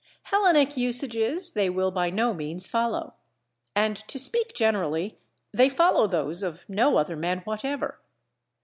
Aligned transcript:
Hellenic 0.31 0.75
usages 0.77 1.51
they 1.51 1.69
will 1.69 1.91
by 1.91 2.09
no 2.09 2.33
means 2.33 2.67
follow, 2.67 3.13
and 3.75 3.95
to 3.95 4.17
speak 4.17 4.55
generally 4.55 5.19
they 5.53 5.69
follow 5.69 6.07
those 6.07 6.41
of 6.41 6.67
no 6.67 6.97
other 6.97 7.15
men 7.15 7.41
whatever. 7.41 7.99